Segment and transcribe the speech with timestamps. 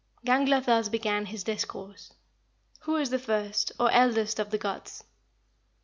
[0.25, 0.29] 3.
[0.33, 2.11] Gangler thus began his discourse:
[2.85, 5.03] "'Who is the first, or eldest of the gods?"